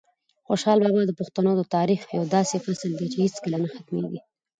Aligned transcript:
خوشحال 0.47 0.77
بابا 0.83 1.01
د 1.07 1.11
پښتنو 1.19 1.51
د 1.57 1.61
تاریخ 1.75 2.01
یو 2.17 2.23
داسې 2.35 2.55
فصل 2.65 2.91
دی 2.99 3.07
چې 3.13 3.17
هیڅکله 3.25 3.57
نه 3.63 3.67
ختمېږي. 3.73 4.19